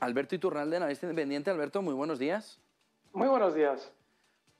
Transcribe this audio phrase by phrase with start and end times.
[0.00, 1.50] Alberto Iturralde, analista independiente.
[1.50, 2.58] Alberto, muy buenos días.
[3.12, 3.90] Muy buenos días.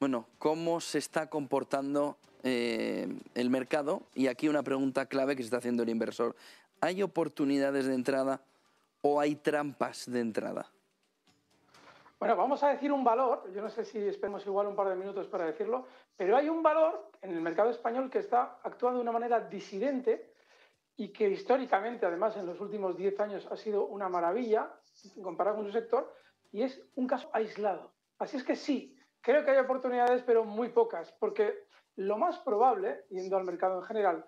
[0.00, 4.02] Bueno, ¿cómo se está comportando eh, el mercado?
[4.14, 6.36] Y aquí una pregunta clave que se está haciendo el inversor.
[6.80, 8.40] ¿Hay oportunidades de entrada
[9.02, 10.70] o hay trampas de entrada?
[12.18, 14.96] Bueno, vamos a decir un valor, yo no sé si esperemos igual un par de
[14.96, 15.84] minutos para decirlo,
[16.16, 20.30] pero hay un valor en el mercado español que está actuando de una manera disidente
[20.96, 24.70] y que históricamente, además, en los últimos 10 años ha sido una maravilla
[25.22, 26.12] comparado con su sector,
[26.52, 27.92] y es un caso aislado.
[28.18, 33.04] Así es que sí, creo que hay oportunidades, pero muy pocas, porque lo más probable,
[33.10, 34.26] yendo al mercado en general,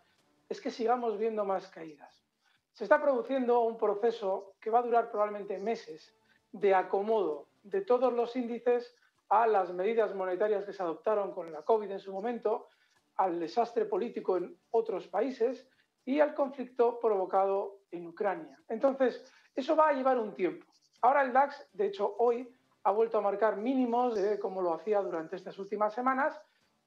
[0.48, 2.24] es que sigamos viendo más caídas.
[2.72, 6.14] Se está produciendo un proceso que va a durar probablemente meses
[6.52, 8.94] de acomodo de todos los índices
[9.30, 12.68] a las medidas monetarias que se adoptaron con la COVID en su momento,
[13.16, 15.68] al desastre político en otros países
[16.08, 18.58] y al conflicto provocado en Ucrania.
[18.66, 20.64] Entonces, eso va a llevar un tiempo.
[21.02, 22.48] Ahora el DAX, de hecho, hoy
[22.84, 26.40] ha vuelto a marcar mínimos de como lo hacía durante estas últimas semanas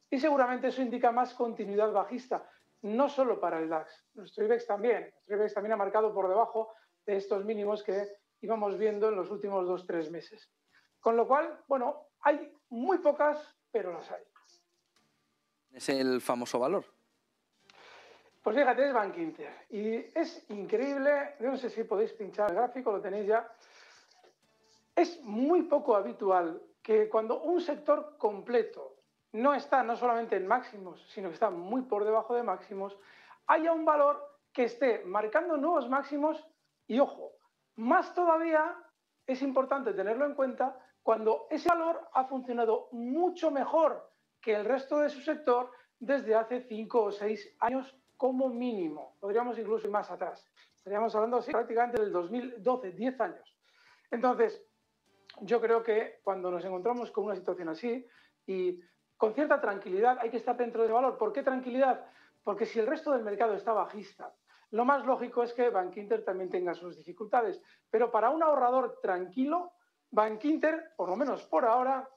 [0.10, 2.50] y seguramente eso indica más continuidad bajista,
[2.82, 5.14] no solo para el DAX, nuestro IBEX también.
[5.14, 6.74] Nuestro IBEX también ha marcado por debajo
[7.06, 8.08] de estos mínimos que
[8.42, 10.50] íbamos viendo en los últimos dos, tres meses.
[11.00, 14.24] Con lo cual, bueno, hay muy pocas, pero las hay.
[15.74, 16.86] ¿Es el famoso valor?
[18.42, 19.68] Pues fíjate, es Bank Inter.
[19.70, 23.48] Y es increíble, no sé si podéis pinchar el gráfico, lo tenéis ya.
[24.96, 28.96] Es muy poco habitual que cuando un sector completo
[29.34, 32.98] no está no solamente en máximos, sino que está muy por debajo de máximos,
[33.46, 36.44] haya un valor que esté marcando nuevos máximos
[36.88, 37.34] y ojo,
[37.76, 38.76] más todavía
[39.28, 44.12] es importante tenerlo en cuenta cuando ese valor ha funcionado mucho mejor
[44.42, 49.16] que el resto de su sector desde hace cinco o seis años como mínimo.
[49.20, 50.48] Podríamos incluso ir más atrás.
[50.76, 53.58] Estaríamos hablando así prácticamente del 2012, 10 años.
[54.12, 54.64] Entonces,
[55.40, 58.06] yo creo que cuando nos encontramos con una situación así
[58.46, 58.80] y
[59.18, 61.18] con cierta tranquilidad hay que estar dentro de ese valor.
[61.18, 62.06] ¿Por qué tranquilidad?
[62.44, 64.32] Porque si el resto del mercado está bajista,
[64.70, 67.60] lo más lógico es que Bank Inter también tenga sus dificultades.
[67.90, 69.72] Pero para un ahorrador tranquilo,
[70.12, 72.08] Bank Inter, por lo menos por ahora,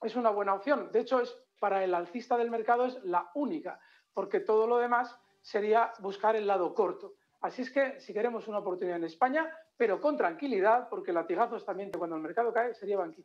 [0.00, 0.92] es una buena opción.
[0.92, 3.80] De hecho, es para el alcista del mercado es la única,
[4.14, 7.14] porque todo lo demás sería buscar el lado corto.
[7.40, 11.90] Así es que si queremos una oportunidad en España, pero con tranquilidad, porque latigazos también
[11.90, 13.24] cuando el mercado cae sería Inter.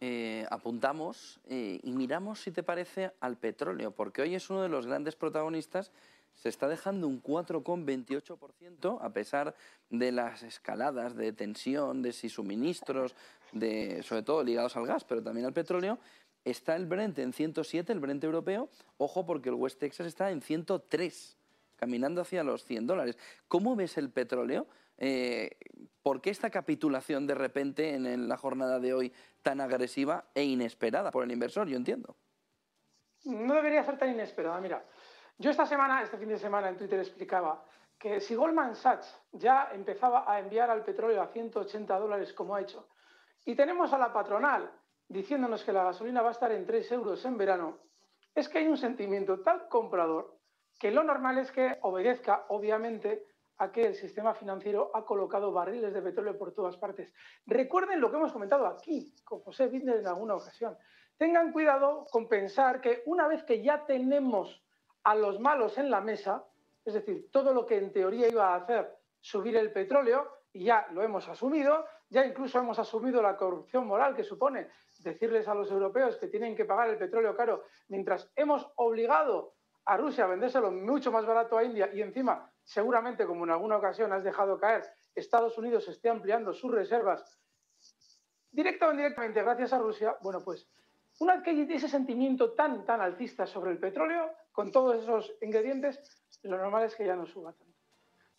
[0.00, 4.68] Eh, apuntamos eh, y miramos, si te parece, al petróleo, porque hoy es uno de
[4.68, 5.92] los grandes protagonistas
[6.34, 9.54] se está dejando un 4,28% a pesar
[9.88, 13.14] de las escaladas de tensión, de si suministros,
[13.52, 15.98] de, sobre todo ligados al gas, pero también al petróleo.
[16.44, 18.68] Está el Brent en 107, el Brent europeo.
[18.98, 21.38] Ojo porque el West Texas está en 103,
[21.76, 23.18] caminando hacia los 100 dólares.
[23.48, 24.66] ¿Cómo ves el petróleo?
[24.98, 25.56] Eh,
[26.02, 29.12] ¿Por qué esta capitulación de repente en la jornada de hoy
[29.42, 31.66] tan agresiva e inesperada por el inversor?
[31.66, 32.14] Yo entiendo.
[33.24, 34.60] No debería ser tan inesperada.
[34.60, 34.84] Mira,
[35.38, 37.64] yo esta semana, este fin de semana en Twitter explicaba
[37.98, 42.60] que si Goldman Sachs ya empezaba a enviar al petróleo a 180 dólares como ha
[42.60, 42.86] hecho,
[43.46, 44.70] y tenemos a la patronal
[45.08, 47.78] diciéndonos que la gasolina va a estar en 3 euros en verano,
[48.34, 50.38] es que hay un sentimiento tal comprador
[50.78, 53.26] que lo normal es que obedezca, obviamente,
[53.58, 57.12] a que el sistema financiero ha colocado barriles de petróleo por todas partes.
[57.46, 60.76] Recuerden lo que hemos comentado aquí con José Binder en alguna ocasión.
[61.16, 64.62] Tengan cuidado con pensar que una vez que ya tenemos
[65.04, 66.44] a los malos en la mesa,
[66.84, 70.86] es decir, todo lo que en teoría iba a hacer subir el petróleo, y ya
[70.92, 74.68] lo hemos asumido, ya incluso hemos asumido la corrupción moral que supone
[75.04, 79.54] decirles a los europeos que tienen que pagar el petróleo caro, mientras hemos obligado
[79.84, 83.76] a Rusia a vendérselo mucho más barato a India y encima, seguramente, como en alguna
[83.76, 84.82] ocasión has dejado caer,
[85.14, 87.38] Estados Unidos esté ampliando sus reservas
[88.50, 90.68] directa o indirectamente gracias a Rusia, bueno, pues
[91.20, 96.00] una que ese sentimiento tan, tan alcista sobre el petróleo, con todos esos ingredientes,
[96.42, 97.74] lo normal es que ya no suba tanto.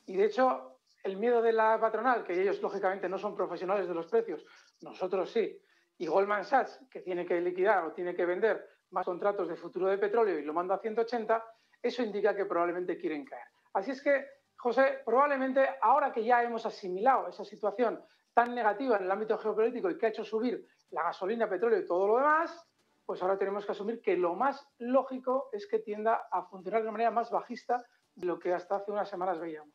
[0.07, 3.93] Y de hecho, el miedo de la patronal, que ellos lógicamente no son profesionales de
[3.93, 4.45] los precios,
[4.81, 5.61] nosotros sí,
[5.97, 9.87] y Goldman Sachs, que tiene que liquidar o tiene que vender más contratos de futuro
[9.87, 11.43] de petróleo y lo manda a 180,
[11.81, 13.47] eso indica que probablemente quieren caer.
[13.73, 14.25] Así es que,
[14.57, 18.03] José, probablemente ahora que ya hemos asimilado esa situación
[18.33, 21.85] tan negativa en el ámbito geopolítico y que ha hecho subir la gasolina, petróleo y
[21.85, 22.67] todo lo demás,
[23.05, 26.87] pues ahora tenemos que asumir que lo más lógico es que tienda a funcionar de
[26.87, 29.73] una manera más bajista de lo que hasta hace unas semanas veíamos.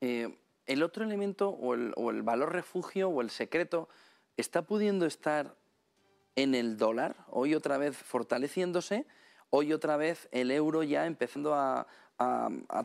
[0.00, 3.88] Eh, el otro elemento o el, o el valor refugio o el secreto
[4.36, 5.54] está pudiendo estar
[6.34, 9.06] en el dólar, hoy otra vez fortaleciéndose,
[9.50, 11.86] hoy otra vez el euro ya empezando a,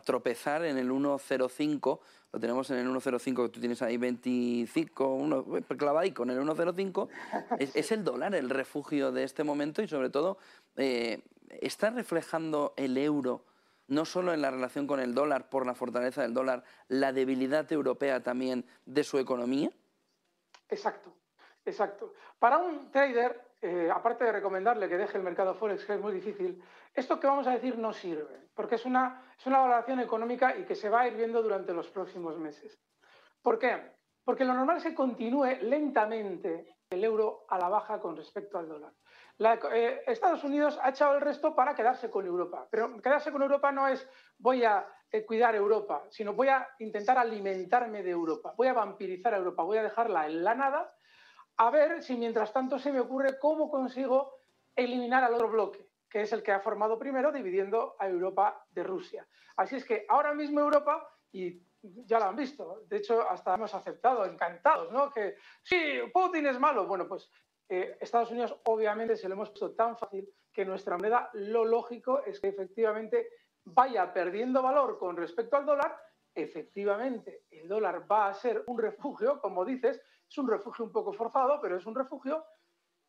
[0.04, 2.00] tropezar en el 1,05,
[2.32, 5.46] lo tenemos en el 1,05 que tú tienes ahí 25, uno,
[5.78, 7.08] clavadico en el 1,05,
[7.58, 10.36] es, es, el dólar el refugio de este momento y sobre todo
[10.76, 11.22] eh,
[11.62, 13.44] está reflejando el euro
[13.88, 17.70] no solo en la relación con el dólar por la fortaleza del dólar, la debilidad
[17.72, 19.70] europea también de su economía?
[20.68, 21.12] Exacto.
[21.64, 22.14] Exacto.
[22.38, 26.12] Para un trader, eh, aparte de recomendarle que deje el mercado Forex, que es muy
[26.12, 26.62] difícil,
[26.92, 30.64] esto que vamos a decir no sirve, porque es una, es una valoración económica y
[30.64, 32.80] que se va a ir viendo durante los próximos meses.
[33.40, 33.92] ¿Por qué?
[34.24, 38.68] Porque lo normal es que continúe lentamente el euro a la baja con respecto al
[38.68, 38.92] dólar.
[39.72, 43.72] Eh, Estados Unidos ha echado el resto para quedarse con Europa, pero quedarse con Europa
[43.72, 44.06] no es
[44.38, 49.34] voy a eh, cuidar Europa, sino voy a intentar alimentarme de Europa, voy a vampirizar
[49.34, 50.94] a Europa, voy a dejarla en la nada
[51.56, 54.34] a ver si mientras tanto se me ocurre cómo consigo
[54.74, 58.82] eliminar al otro bloque, que es el que ha formado primero dividiendo a Europa de
[58.82, 59.26] Rusia.
[59.56, 63.74] Así es que ahora mismo Europa, y ya lo han visto, de hecho hasta hemos
[63.74, 65.10] aceptado, encantados, ¿no?
[65.10, 66.86] Que sí, Putin es malo.
[66.86, 67.30] Bueno, pues
[67.68, 72.22] eh, Estados Unidos obviamente se lo hemos puesto tan fácil que nuestra moneda lo lógico
[72.24, 73.28] es que efectivamente
[73.64, 75.96] vaya perdiendo valor con respecto al dólar.
[76.34, 80.02] Efectivamente, el dólar va a ser un refugio, como dices,
[80.32, 82.42] es un refugio un poco forzado, pero es un refugio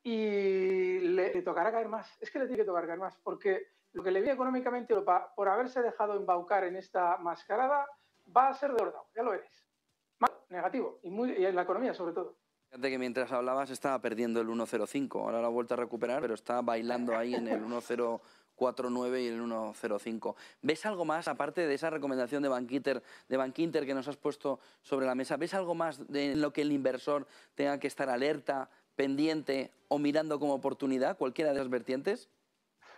[0.04, 2.18] y le, tocará caer más.
[2.20, 5.32] Es que le tiene que tocar caer más, porque lo que le viene económicamente Europa
[5.34, 7.88] por haberse dejado embaucar en esta mascarada
[8.36, 9.66] va a ser de orden, ya lo veréis.
[10.20, 11.08] Mal, negativo, y,
[11.46, 12.38] en la economía sobre todo.
[12.70, 16.34] Fíjate que mientras hablabas estaba perdiendo el 1.05, ahora lo ha vuelto a recuperar, pero
[16.34, 18.20] está bailando ahí en el 1.0.
[18.64, 20.36] 4.9 y el 1.05.
[20.62, 24.60] ¿Ves algo más, aparte de esa recomendación de Bankinter, de Bankinter que nos has puesto
[24.82, 28.70] sobre la mesa, ¿ves algo más de lo que el inversor tenga que estar alerta,
[28.96, 32.30] pendiente o mirando como oportunidad, cualquiera de las vertientes?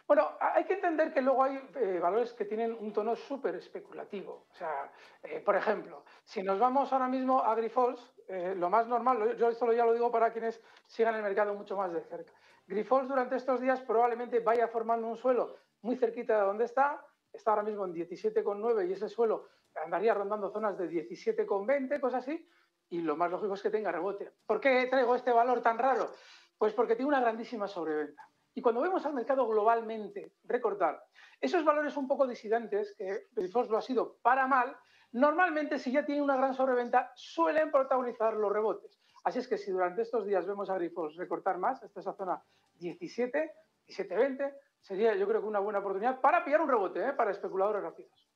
[0.07, 4.45] Bueno, hay que entender que luego hay eh, valores que tienen un tono súper especulativo.
[4.51, 4.91] O sea,
[5.23, 9.49] eh, por ejemplo, si nos vamos ahora mismo a Grifols, eh, lo más normal, yo
[9.49, 12.31] esto ya lo digo para quienes sigan el mercado mucho más de cerca.
[12.67, 17.51] Grifols durante estos días probablemente vaya formando un suelo muy cerquita de donde está, está
[17.51, 19.47] ahora mismo en 17,9 y ese suelo
[19.83, 22.47] andaría rondando zonas de 17,20, cosas así,
[22.89, 24.31] y lo más lógico es que tenga rebote.
[24.45, 26.11] ¿Por qué traigo este valor tan raro?
[26.57, 28.23] Pues porque tiene una grandísima sobreventa.
[28.53, 31.03] Y cuando vemos al mercado globalmente recortar
[31.41, 34.75] esos valores un poco disidentes, que Grifols lo ha sido para mal,
[35.11, 38.99] normalmente si ya tiene una gran sobreventa suelen protagonizar los rebotes.
[39.25, 42.41] Así es que si durante estos días vemos a Grifols recortar más, hasta esa zona
[42.79, 43.51] 17,
[43.87, 47.13] 17-20, sería yo creo que una buena oportunidad para pillar un rebote, ¿eh?
[47.13, 48.29] para especuladores rápidos.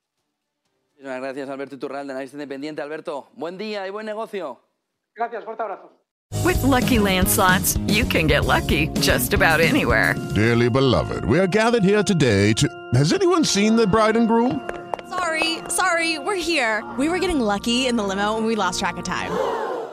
[0.97, 2.81] Muchas gracias Alberto Iturral, de Análisis Independiente.
[2.81, 4.61] Alberto, buen día y buen negocio.
[5.15, 5.91] Gracias, fuerte abrazo.
[6.43, 10.15] With lucky landslots, you can get lucky just about anywhere.
[10.33, 12.67] Dearly beloved, we are gathered here today to.
[12.95, 14.67] Has anyone seen the bride and groom?
[15.07, 16.83] Sorry, sorry, we're here.
[16.97, 19.31] We were getting lucky in the limo and we lost track of time.